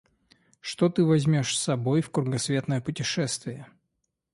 [0.61, 3.67] Что ты возьмешь с собой в кругосветное путешествие?